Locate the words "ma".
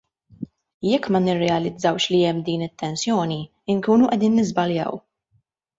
1.11-1.19